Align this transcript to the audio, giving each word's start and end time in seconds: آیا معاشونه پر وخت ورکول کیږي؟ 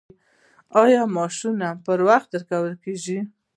آیا 0.83 1.01
معاشونه 1.15 1.69
پر 1.85 1.99
وخت 2.09 2.29
ورکول 2.35 2.73
کیږي؟ 2.83 3.19